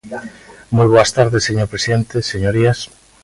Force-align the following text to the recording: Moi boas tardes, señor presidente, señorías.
Moi 0.75 0.87
boas 0.93 1.13
tardes, 1.17 1.45
señor 1.47 1.67
presidente, 1.73 2.15
señorías. 2.31 2.79